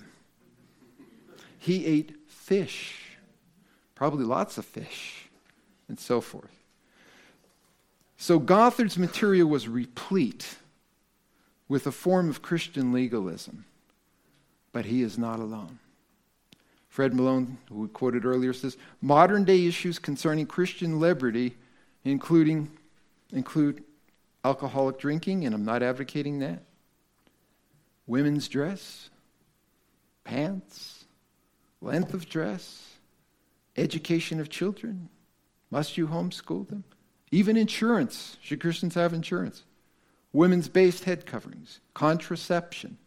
[1.59, 3.17] He ate fish,
[3.95, 5.28] probably lots of fish,
[5.89, 6.55] and so forth.
[8.15, 10.57] So Gothard's material was replete
[11.67, 13.65] with a form of Christian legalism,
[14.71, 15.79] but he is not alone.
[16.87, 21.55] Fred Malone, who we quoted earlier, says modern day issues concerning Christian liberty,
[22.03, 22.69] including
[23.31, 23.83] include
[24.43, 26.63] alcoholic drinking, and I'm not advocating that,
[28.07, 29.09] women's dress,
[30.23, 31.05] pants,
[31.81, 32.95] length of dress,
[33.77, 35.09] education of children.
[35.71, 36.83] Must you homeschool them?
[37.31, 38.37] Even insurance.
[38.41, 39.63] Should Christians have insurance?
[40.33, 42.97] Women's based head coverings, contraception,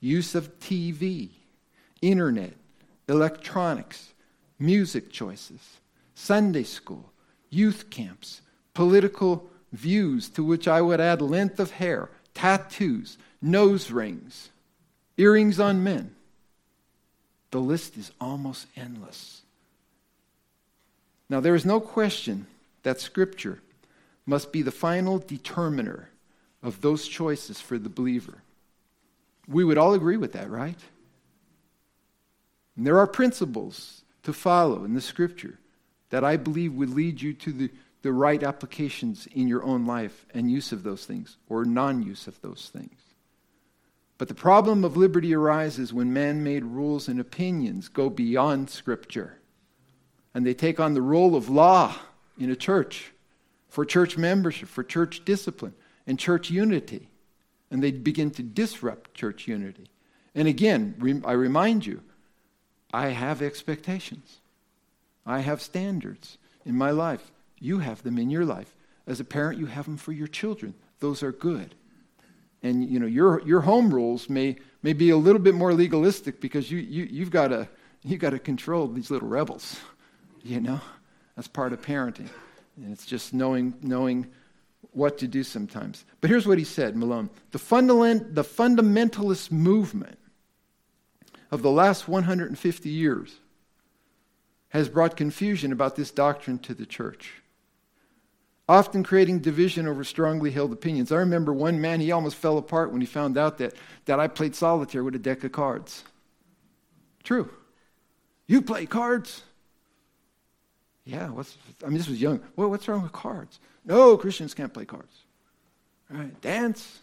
[0.00, 1.30] use of TV,
[2.00, 2.54] internet,
[3.08, 4.12] electronics,
[4.58, 5.78] music choices,
[6.14, 7.12] Sunday school,
[7.50, 8.40] youth camps,
[8.74, 14.50] political views, to which I would add length of hair, tattoos, nose rings,
[15.16, 16.14] earrings on men.
[17.50, 19.41] The list is almost endless.
[21.32, 22.46] Now, there is no question
[22.82, 23.62] that Scripture
[24.26, 26.10] must be the final determiner
[26.62, 28.42] of those choices for the believer.
[29.48, 30.78] We would all agree with that, right?
[32.76, 35.58] And there are principles to follow in the Scripture
[36.10, 37.70] that I believe would lead you to the,
[38.02, 42.26] the right applications in your own life and use of those things or non use
[42.26, 43.00] of those things.
[44.18, 49.38] But the problem of liberty arises when man made rules and opinions go beyond Scripture
[50.34, 51.94] and they take on the role of law
[52.38, 53.12] in a church,
[53.68, 55.74] for church membership, for church discipline,
[56.06, 57.08] and church unity.
[57.70, 59.86] And they begin to disrupt church unity.
[60.34, 62.02] And again, I remind you,
[62.92, 64.40] I have expectations.
[65.24, 67.30] I have standards in my life.
[67.58, 68.74] You have them in your life.
[69.06, 70.74] As a parent, you have them for your children.
[71.00, 71.74] Those are good.
[72.62, 76.40] And you know, your, your home rules may, may be a little bit more legalistic
[76.40, 77.68] because you, you, you've got to
[78.04, 79.80] you got to control these little rebels,
[80.42, 80.80] you know?
[81.36, 82.28] That's part of parenting.
[82.76, 84.26] And it's just knowing, knowing
[84.92, 86.04] what to do sometimes.
[86.20, 87.30] But here's what he said, Malone.
[87.50, 90.18] The, fundament, the fundamentalist movement
[91.50, 93.34] of the last 150 years
[94.70, 97.42] has brought confusion about this doctrine to the church,
[98.68, 101.12] often creating division over strongly held opinions.
[101.12, 103.74] I remember one man, he almost fell apart when he found out that,
[104.06, 106.04] that I played solitaire with a deck of cards.
[107.22, 107.50] True.
[108.46, 109.42] You play cards?
[111.04, 112.40] Yeah, what's, I mean, this was young.
[112.54, 113.58] Well, what's wrong with cards?
[113.84, 115.22] No, Christians can't play cards.
[116.08, 117.00] Right, dance.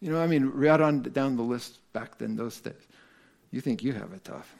[0.00, 2.74] You know, I mean, right on down the list back then, those days.
[3.50, 4.54] You think you have it tough.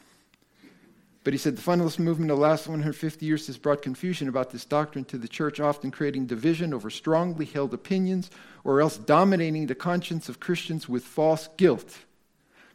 [1.22, 4.50] But he said the fundamentalist movement of the last 150 years has brought confusion about
[4.50, 8.30] this doctrine to the church, often creating division over strongly held opinions
[8.62, 11.98] or else dominating the conscience of Christians with false guilt.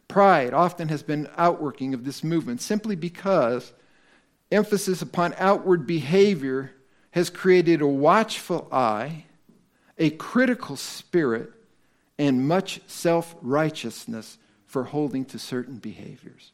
[0.08, 3.72] Pride often has been outworking of this movement simply because
[4.50, 6.72] emphasis upon outward behavior
[7.12, 9.24] has created a watchful eye,
[9.98, 11.52] a critical spirit,
[12.18, 16.52] and much self righteousness for holding to certain behaviors.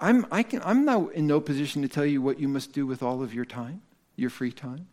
[0.00, 2.86] I'm, I can, I'm now in no position to tell you what you must do
[2.86, 3.82] with all of your time,
[4.16, 4.88] your free time.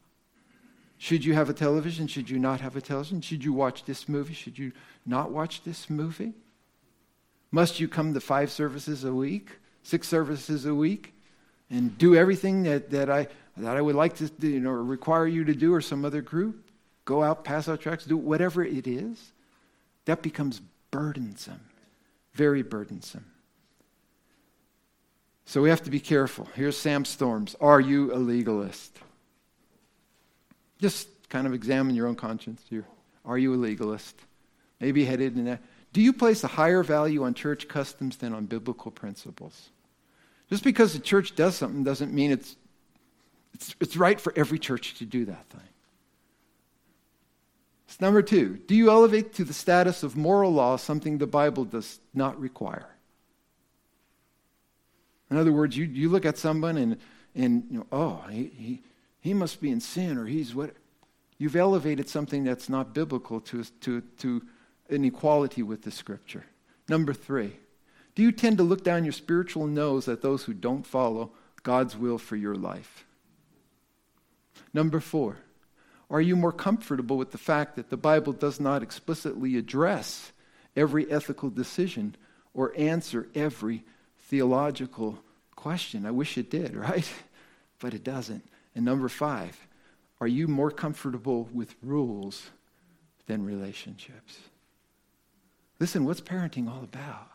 [0.97, 2.08] Should you have a television?
[2.08, 3.21] Should you not have a television?
[3.21, 4.34] Should you watch this movie?
[4.34, 4.71] Should you
[5.06, 6.34] not watch this movie?
[7.51, 9.51] Must you come to five services a week,
[9.86, 11.15] six services a week?
[11.69, 15.43] and do everything that, that, I, that I would like to you know, require you
[15.45, 16.69] to do or some other group,
[17.06, 19.32] go out, pass out tracts, do whatever it is,
[20.06, 21.62] that becomes burdensome,
[22.34, 23.26] very burdensome.
[25.45, 26.48] So we have to be careful.
[26.56, 27.56] Here's Sam Storms.
[27.62, 28.98] Are you a legalist?
[30.80, 32.86] Just kind of examine your own conscience here.
[33.24, 34.15] Are you a legalist?
[34.80, 35.62] Maybe headed in that.
[35.93, 39.69] Do you place a higher value on church customs than on biblical principles?
[40.49, 42.55] Just because the church does something doesn't mean it's,
[43.53, 45.62] it's, it's right for every church to do that thing.
[47.88, 48.60] It's number two.
[48.67, 52.89] Do you elevate to the status of moral law something the Bible does not require?
[55.31, 56.97] In other words, you, you look at someone and,
[57.34, 58.81] and you know, oh, he, he,
[59.21, 60.75] he must be in sin or he's what.
[61.38, 64.41] You've elevated something that's not biblical to, to, to
[64.89, 66.45] an equality with the scripture.
[66.88, 67.53] Number three,
[68.15, 71.32] do you tend to look down your spiritual nose at those who don't follow
[71.63, 73.06] God's will for your life?
[74.73, 75.38] Number four,
[76.10, 80.32] are you more comfortable with the fact that the Bible does not explicitly address
[80.75, 82.15] every ethical decision
[82.54, 83.84] or answer every
[84.30, 85.19] theological
[85.56, 86.06] question?
[86.06, 87.10] I wish it did, right?
[87.80, 88.45] But it doesn't.
[88.75, 89.58] And number five,
[90.21, 92.49] are you more comfortable with rules
[93.28, 94.39] than relationships?
[95.80, 97.30] Listen, what's parenting all about?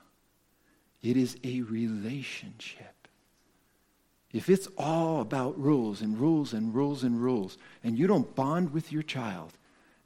[1.03, 3.09] It is a relationship.
[4.33, 8.73] If it's all about rules and rules and rules and rules, and you don't bond
[8.73, 9.53] with your child,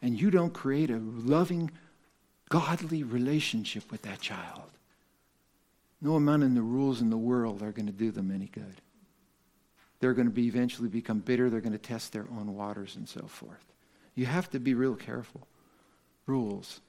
[0.01, 1.71] and you don't create a loving,
[2.49, 4.71] godly relationship with that child,
[6.01, 8.81] no amount in the rules in the world are going to do them any good.
[10.01, 11.49] They're going to be eventually become bitter.
[11.49, 13.73] They're going to test their own waters and so forth.
[14.15, 15.47] You have to be real careful.
[16.27, 16.81] Rules.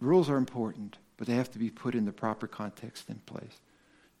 [0.00, 3.60] Rules are important but they have to be put in the proper context and place.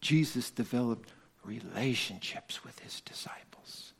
[0.00, 1.12] Jesus developed
[1.44, 3.92] relationships with his disciples,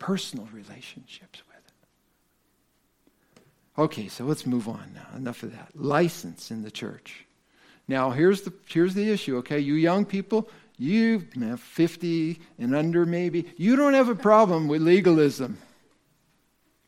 [0.00, 3.84] personal relationships with them.
[3.84, 5.06] Okay, so let's move on now.
[5.16, 5.68] Enough of that.
[5.76, 7.26] License in the church.
[7.86, 9.60] Now, here's the, here's the issue, okay?
[9.60, 15.58] You young people, you 50 and under maybe, you don't have a problem with legalism,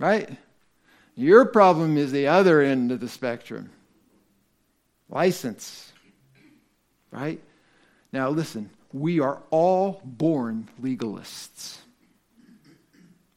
[0.00, 0.30] right?
[1.14, 3.70] Your problem is the other end of the spectrum
[5.08, 5.92] license.
[7.10, 7.40] Right?
[8.12, 11.78] Now, listen, we are all born legalists.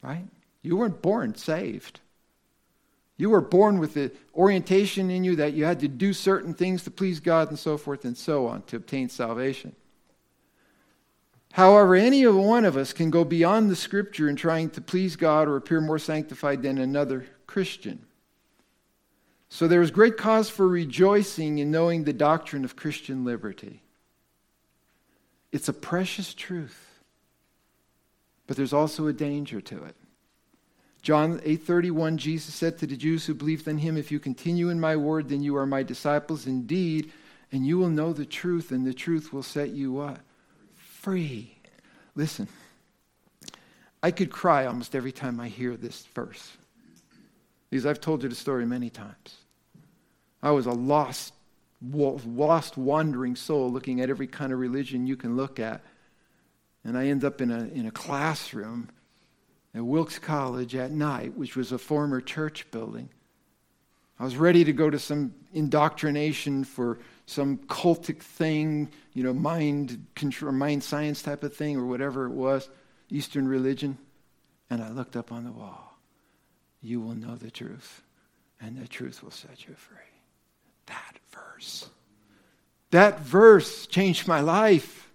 [0.02, 0.26] Right?
[0.62, 2.00] You weren't born saved.
[3.18, 6.84] You were born with the orientation in you that you had to do certain things
[6.84, 9.76] to please God and so forth and so on to obtain salvation.
[11.54, 15.48] However, any one of us can go beyond the scripture in trying to please God
[15.48, 18.06] or appear more sanctified than another Christian.
[19.50, 23.82] So there is great cause for rejoicing in knowing the doctrine of Christian liberty.
[25.52, 27.00] It's a precious truth,
[28.46, 29.96] but there's also a danger to it.
[31.02, 34.80] John 8:31 Jesus said to the Jews who believed in him if you continue in
[34.80, 37.14] my word then you are my disciples indeed
[37.50, 40.20] and you will know the truth and the truth will set you what
[40.76, 41.56] free
[42.16, 42.50] listen
[44.04, 46.58] I could cry almost every time I hear this verse
[47.70, 49.36] because I've told you the story many times.
[50.42, 51.34] I was a lost,
[51.82, 55.82] lost, wandering soul looking at every kind of religion you can look at.
[56.84, 58.90] And I end up in a, in a classroom
[59.74, 63.10] at Wilkes College at night, which was a former church building.
[64.20, 70.06] I was ready to go to some indoctrination for some cultic thing, you know, mind
[70.16, 72.70] control, mind science type of thing, or whatever it was,
[73.10, 73.98] Eastern religion.
[74.70, 75.87] And I looked up on the wall.
[76.88, 78.02] You will know the truth,
[78.62, 79.98] and the truth will set you free.
[80.86, 81.90] That verse.
[82.92, 85.12] That verse changed my life.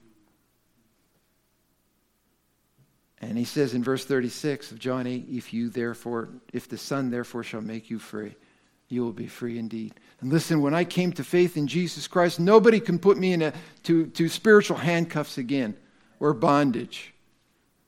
[3.22, 7.10] And he says in verse 36 of John 8, if you therefore, if the Son
[7.10, 8.36] therefore shall make you free,
[8.88, 9.94] you will be free indeed.
[10.20, 13.40] And listen, when I came to faith in Jesus Christ, nobody can put me in
[13.40, 13.54] a,
[13.84, 15.74] to, to spiritual handcuffs again
[16.20, 17.14] or bondage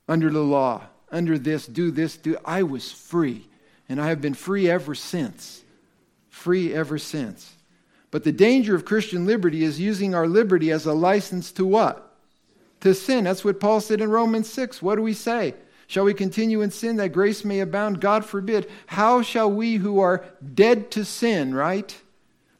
[0.07, 2.35] under the law, under this, do this, do.
[2.43, 3.47] I was free.
[3.87, 5.63] And I have been free ever since.
[6.29, 7.53] Free ever since.
[8.11, 12.15] But the danger of Christian liberty is using our liberty as a license to what?
[12.81, 13.25] To sin.
[13.25, 14.81] That's what Paul said in Romans 6.
[14.81, 15.53] What do we say?
[15.87, 18.01] Shall we continue in sin that grace may abound?
[18.01, 18.69] God forbid.
[18.87, 21.95] How shall we who are dead to sin, right,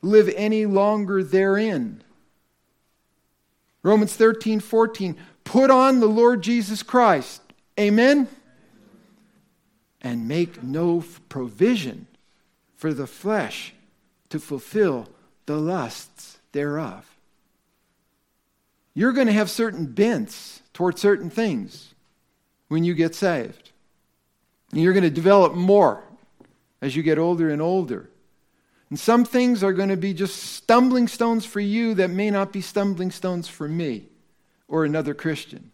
[0.01, 2.03] live any longer therein?
[3.81, 5.15] Romans 13, 14.
[5.43, 7.41] Put on the Lord Jesus Christ.
[7.79, 8.27] Amen?
[10.05, 12.05] And make no provision
[12.77, 13.73] for the flesh
[14.29, 15.09] to fulfill
[15.47, 17.09] the lusts thereof.
[18.93, 21.95] You're going to have certain bents toward certain things
[22.67, 23.71] when you get saved.
[24.71, 26.03] And you're going to develop more
[26.83, 28.07] as you get older and older.
[28.91, 32.53] And some things are going to be just stumbling stones for you that may not
[32.53, 34.05] be stumbling stones for me
[34.67, 35.71] or another Christian.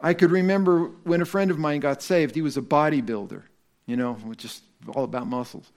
[0.00, 3.42] I could remember when a friend of mine got saved, he was a bodybuilder,
[3.86, 4.62] you know, just
[4.94, 5.72] all about muscles.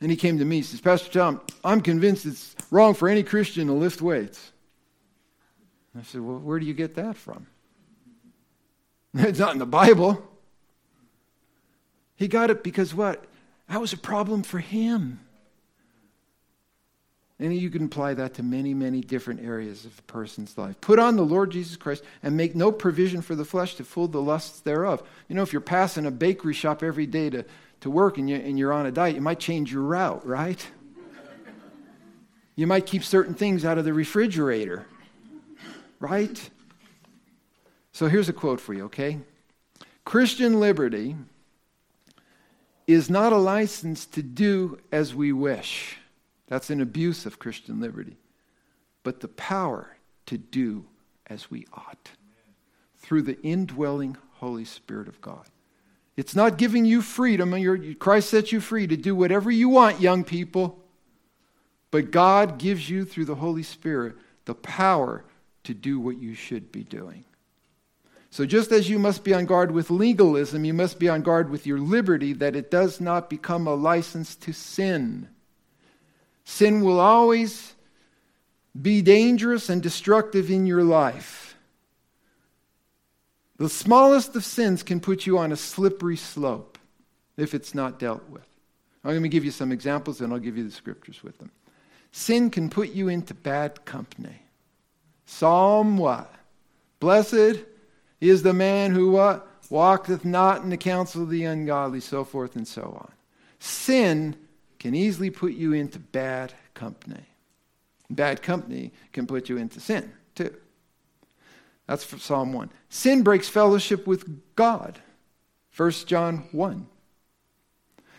[0.00, 3.22] And he came to me, he says, Pastor Tom, I'm convinced it's wrong for any
[3.22, 4.52] Christian to lift weights.
[5.96, 7.46] I said, Well, where do you get that from?
[9.16, 10.26] It's not in the Bible.
[12.16, 13.24] He got it because what?
[13.68, 15.20] That was a problem for him.
[17.40, 20.80] And you can apply that to many, many different areas of a person's life.
[20.80, 24.06] Put on the Lord Jesus Christ and make no provision for the flesh to fool
[24.06, 25.02] the lusts thereof.
[25.28, 27.44] You know, if you're passing a bakery shop every day to,
[27.80, 30.64] to work and, you, and you're on a diet, you might change your route, right?
[32.54, 34.86] You might keep certain things out of the refrigerator,
[35.98, 36.50] right?
[37.90, 39.18] So here's a quote for you, okay?
[40.04, 41.16] Christian liberty
[42.86, 45.96] is not a license to do as we wish.
[46.54, 48.16] That's an abuse of Christian liberty.
[49.02, 49.96] But the power
[50.26, 50.84] to do
[51.26, 52.10] as we ought
[52.96, 55.48] through the indwelling Holy Spirit of God.
[56.16, 57.96] It's not giving you freedom.
[57.96, 60.78] Christ sets you free to do whatever you want, young people.
[61.90, 65.24] But God gives you, through the Holy Spirit, the power
[65.64, 67.24] to do what you should be doing.
[68.30, 71.50] So, just as you must be on guard with legalism, you must be on guard
[71.50, 75.30] with your liberty that it does not become a license to sin.
[76.44, 77.74] Sin will always
[78.80, 81.56] be dangerous and destructive in your life.
[83.56, 86.78] The smallest of sins can put you on a slippery slope
[87.36, 88.46] if it's not dealt with.
[89.04, 91.50] I'm going to give you some examples and I'll give you the scriptures with them.
[92.10, 94.42] Sin can put you into bad company.
[95.26, 96.32] Psalm what?
[97.00, 97.60] Blessed
[98.20, 99.46] is the man who what?
[99.70, 103.12] Walketh not in the counsel of the ungodly, so forth and so on.
[103.58, 104.36] Sin
[104.84, 107.24] can easily put you into bad company.
[108.10, 110.54] Bad company can put you into sin, too.
[111.86, 112.70] That's from Psalm 1.
[112.90, 114.26] Sin breaks fellowship with
[114.56, 114.98] God.
[115.74, 116.86] 1 John 1.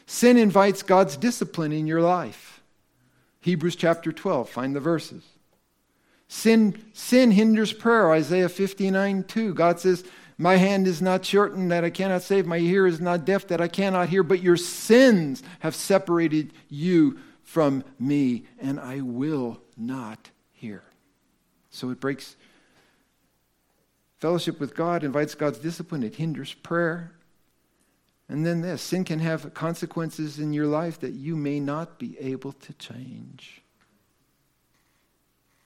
[0.07, 2.63] Sin invites God's discipline in your life.
[3.41, 4.49] Hebrews chapter 12.
[4.49, 5.24] Find the verses.
[6.28, 8.11] Sin, sin hinders prayer.
[8.11, 9.53] Isaiah 59 2.
[9.53, 10.03] God says,
[10.38, 13.61] My hand is not shortened that I cannot save, my ear is not deaf that
[13.61, 20.29] I cannot hear, but your sins have separated you from me, and I will not
[20.51, 20.83] hear.
[21.69, 22.36] So it breaks
[24.17, 27.11] fellowship with God, invites God's discipline, it hinders prayer.
[28.27, 32.17] And then this sin can have consequences in your life that you may not be
[32.19, 33.61] able to change.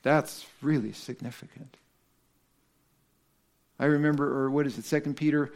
[0.03, 1.77] That's really significant.
[3.79, 5.51] I remember, or what is it, 2 Peter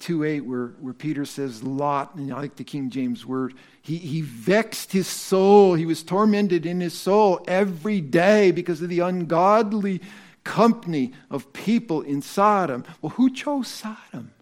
[0.00, 3.96] 2 8, where, where Peter says, Lot, and I like the King James word, he,
[3.96, 5.74] he vexed his soul.
[5.74, 10.02] He was tormented in his soul every day because of the ungodly
[10.44, 12.84] company of people in Sodom.
[13.00, 14.32] Well, who chose Sodom?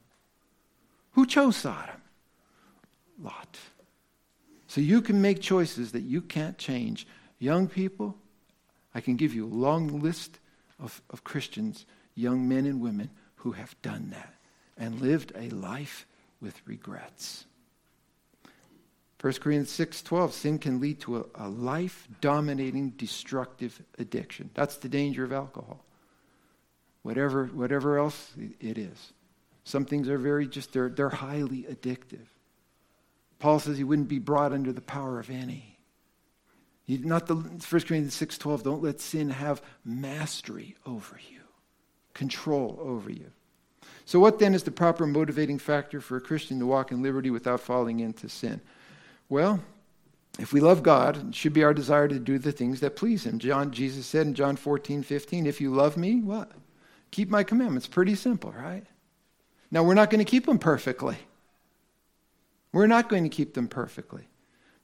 [1.13, 2.03] Who chose Sodom?
[3.23, 3.59] Lot.
[4.67, 7.07] So you can make choices that you can't change.
[7.39, 8.17] Young people,
[8.93, 10.41] I can give you a long list
[10.81, 14.35] of, of Christians, young men and women, who have done that.
[14.77, 16.05] and lived a life
[16.41, 17.47] with regrets.
[19.21, 24.51] 1 Corinthians 6:12 sin can lead to a, a life-dominating destructive addiction.
[24.53, 25.85] That's the danger of alcohol.
[27.03, 29.13] Whatever whatever else it is.
[29.65, 32.27] Some things are very just they're they're highly addictive.
[33.39, 35.79] Paul says he wouldn't be brought under the power of any.
[36.83, 41.34] He, not the 1 Corinthians 6:12 don't let sin have mastery over you.
[42.15, 43.31] Control over you.
[44.07, 47.31] So what then is the proper motivating factor for a Christian to walk in liberty
[47.31, 48.61] without falling into sin?
[49.29, 49.61] Well,
[50.39, 53.25] if we love God, it should be our desire to do the things that please
[53.25, 53.39] Him.
[53.39, 56.51] John, Jesus said in John 14, 15, if you love me, what?
[57.13, 57.87] Keep my commandments.
[57.87, 58.85] Pretty simple, right?
[59.71, 61.17] Now, we're not going to keep them perfectly.
[62.73, 64.29] We're not going to keep them perfectly.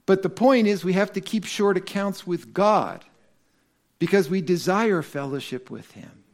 [0.07, 3.05] But the point is, we have to keep short accounts with God
[3.99, 6.25] because we desire fellowship with Him.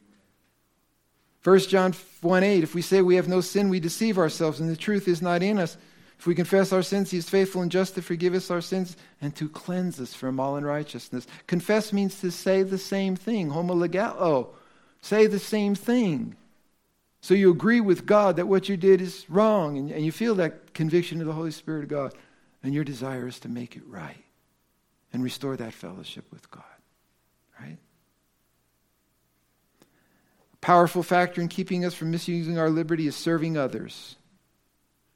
[1.47, 1.93] 1 John
[2.23, 5.07] 1 8, if we say we have no sin, we deceive ourselves, and the truth
[5.07, 5.77] is not in us.
[6.19, 8.97] If we confess our sins, he is faithful and just to forgive us our sins
[9.21, 11.29] and to cleanse us from all unrighteousness.
[11.47, 13.51] Confess means to say the same thing.
[13.51, 14.49] Homologeo.
[15.01, 16.35] Say the same thing.
[17.21, 20.35] So you agree with God that what you did is wrong, and, and you feel
[20.35, 22.13] that conviction of the Holy Spirit of God,
[22.65, 24.25] and your desire is to make it right
[25.13, 26.65] and restore that fellowship with God.
[27.61, 27.79] Right?
[30.61, 34.17] Powerful factor in keeping us from misusing our liberty is serving others.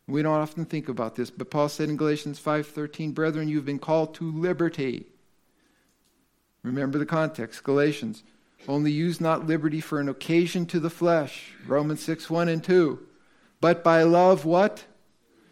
[0.07, 3.79] We don't often think about this, but Paul said in Galatians 5:13, "Brethren, you've been
[3.79, 5.07] called to liberty."
[6.63, 8.23] Remember the context, Galatians.
[8.69, 12.99] Only use not liberty for an occasion to the flesh, Romans 6, 1 and 2.
[13.61, 14.85] But by love, what?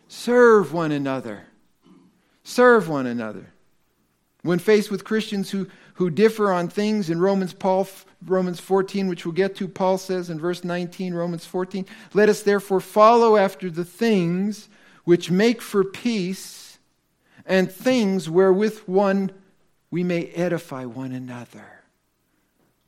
[0.08, 1.46] Serve one another.
[2.42, 3.52] Serve one another.
[4.42, 7.88] When faced with Christians who, who differ on things in Romans, Paul,
[8.26, 12.42] Romans 14, which we'll get to, Paul says in verse 19, Romans 14, let us
[12.42, 14.68] therefore follow after the things
[15.04, 16.78] which make for peace
[17.46, 19.30] and things wherewith one
[19.90, 21.64] we may edify one another.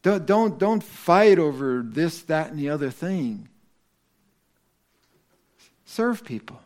[0.03, 3.49] Don't, don't, don't fight over this, that, and the other thing.
[5.85, 6.61] Serve people.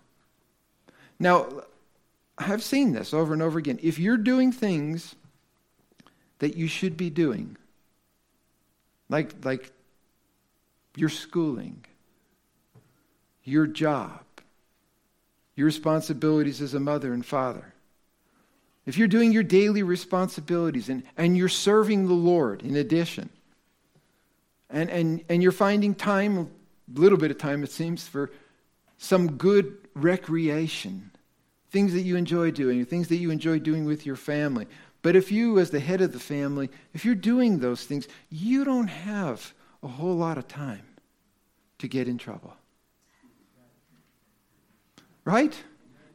[1.18, 1.48] Now,
[2.36, 3.78] I've seen this over and over again.
[3.82, 5.14] If you're doing things
[6.38, 7.56] that you should be doing,
[9.08, 9.72] like, like
[10.96, 11.84] your schooling,
[13.44, 14.20] your job,
[15.56, 17.74] your responsibilities as a mother and father,
[18.86, 23.30] if you're doing your daily responsibilities and, and you're serving the Lord in addition,
[24.68, 28.30] and, and, and you're finding time, a little bit of time it seems, for
[28.98, 31.10] some good recreation,
[31.70, 34.66] things that you enjoy doing, things that you enjoy doing with your family.
[35.04, 38.64] But if you, as the head of the family, if you're doing those things, you
[38.64, 39.52] don't have
[39.82, 40.80] a whole lot of time
[41.76, 42.56] to get in trouble.
[45.26, 45.54] Right?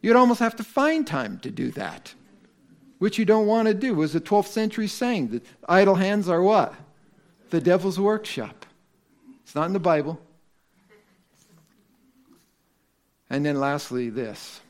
[0.02, 2.16] You'd almost have to find time to do that,
[2.98, 3.92] which you don't want to do.
[3.92, 6.74] It was a 12th century saying that idle hands are what?
[7.52, 8.66] The devil's workshop.
[9.44, 10.20] It's not in the Bible.
[13.30, 14.62] And then lastly, this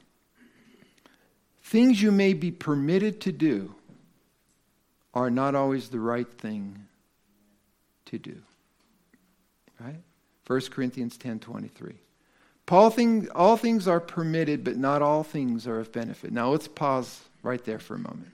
[1.61, 3.75] Things you may be permitted to do
[5.13, 6.85] are not always the right thing
[8.05, 8.37] to do.
[9.79, 10.01] Right?
[10.45, 11.95] 1 Corinthians 10:23.
[12.65, 16.31] Paul thing, all things are permitted, but not all things are of benefit.
[16.31, 18.29] Now let's pause right there for a moment.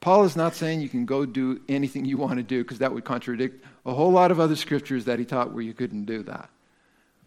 [0.00, 2.92] Paul is not saying you can go do anything you want to do because that
[2.92, 6.22] would contradict a whole lot of other scriptures that he taught where you couldn't do
[6.22, 6.48] that.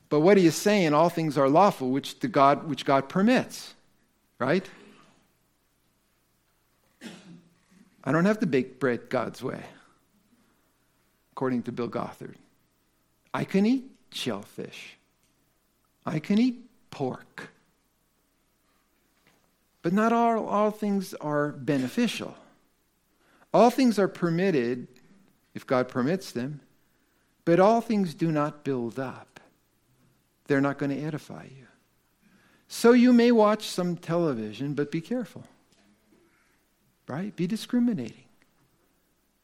[0.10, 3.76] But what he is saying, all things are lawful, which the God which God permits.
[4.40, 4.68] Right?
[8.10, 9.64] I don't have to bake bread God's way,
[11.32, 12.40] according to Bill Gothard.
[13.36, 14.98] I can eat shellfish.
[16.08, 17.52] I can eat pork.
[19.84, 22.36] But not all, all things are beneficial.
[23.54, 24.88] All things are permitted
[25.54, 26.62] if God permits them,
[27.46, 29.40] but all things do not build up.
[30.48, 31.68] They're not going to edify you.
[32.68, 35.44] So you may watch some television, but be careful
[37.10, 37.36] right?
[37.36, 38.24] Be discriminating.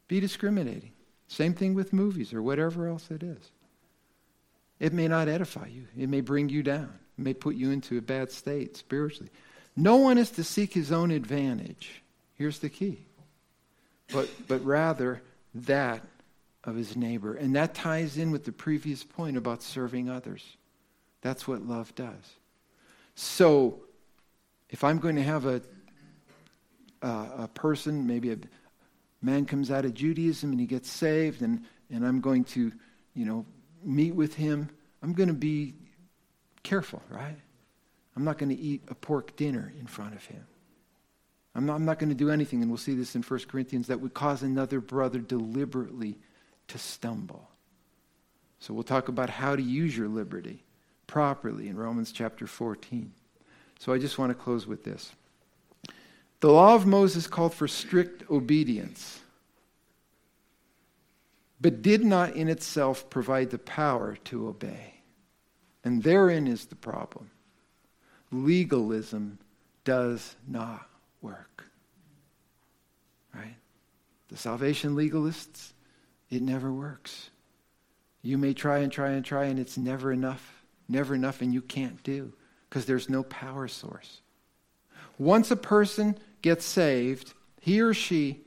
[0.08, 0.92] Be discriminating.
[1.28, 3.52] Same thing with movies or whatever else it is.
[4.80, 7.98] It may not edify you, it may bring you down, it may put you into
[7.98, 9.32] a bad state spiritually.
[9.76, 12.04] No one is to seek his own advantage.
[12.36, 13.00] Here's the key.
[14.14, 15.22] But, but rather
[15.56, 16.02] that
[16.64, 17.34] of his neighbor.
[17.34, 20.46] And that ties in with the previous point about serving others.
[21.22, 22.36] That's what love does.
[23.16, 23.82] So,
[24.70, 25.62] if I'm going to have a
[27.06, 28.38] uh, a person, maybe a
[29.22, 32.72] man comes out of Judaism and he gets saved, and, and I'm going to,
[33.14, 33.46] you know,
[33.84, 34.70] meet with him.
[35.04, 35.76] I'm going to be
[36.64, 37.38] careful, right?
[38.16, 40.46] I'm not going to eat a pork dinner in front of him.
[41.54, 43.88] I'm not, I'm not going to do anything, and we'll see this in 1 Corinthians,
[43.88, 46.18] that would cause another brother deliberately
[46.70, 47.48] to stumble.
[48.60, 50.64] So we'll talk about how to use your liberty
[51.06, 53.14] properly in Romans chapter 14.
[53.80, 55.12] So I just want to close with this.
[56.46, 59.20] The law of Moses called for strict obedience,
[61.60, 64.94] but did not in itself provide the power to obey.
[65.84, 67.32] And therein is the problem.
[68.32, 69.40] Legalism
[69.86, 70.88] does not
[71.20, 71.66] work.
[73.34, 73.56] Right?
[74.28, 75.72] The salvation legalists,
[76.30, 77.32] it never works.
[78.22, 80.64] You may try and try and try, and it's never enough.
[80.88, 82.34] Never enough, and you can't do
[82.70, 84.22] because there's no power source.
[85.18, 88.40] Once a person gets saved, he or she,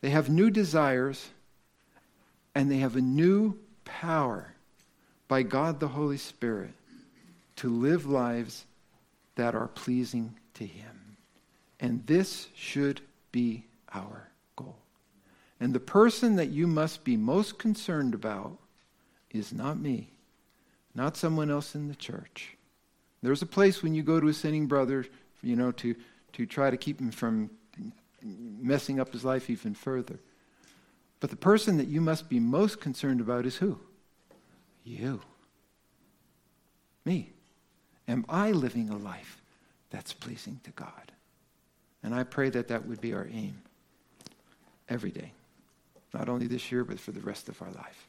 [0.00, 1.28] they have new desires
[2.52, 4.52] and they have a new power
[5.28, 6.72] by God the Holy Spirit
[7.54, 8.64] to live lives
[9.36, 11.16] that are pleasing to Him.
[11.78, 13.00] And this should
[13.30, 14.74] be our goal.
[15.60, 18.58] And the person that you must be most concerned about
[19.30, 20.08] is not me,
[20.92, 22.56] not someone else in the church.
[23.22, 25.06] There's a place when you go to a sinning brother,
[25.40, 25.94] you know, to,
[26.34, 27.50] to try to keep him from
[28.22, 30.18] messing up his life even further.
[31.20, 33.78] But the person that you must be most concerned about is who?
[34.84, 35.20] You.
[37.04, 37.30] Me.
[38.06, 39.40] Am I living a life
[39.90, 41.12] that's pleasing to God?
[42.02, 43.62] And I pray that that would be our aim
[44.88, 45.32] every day,
[46.12, 48.08] not only this year, but for the rest of our life.